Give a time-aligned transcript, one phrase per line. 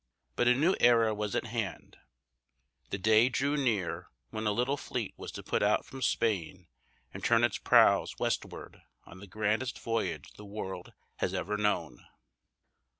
[0.35, 1.99] But a new era was at hand;
[2.89, 6.65] the day drew near when a little fleet was to put out from Spain
[7.13, 12.03] and turn its prows westward on the grandest voyage the world has ever known.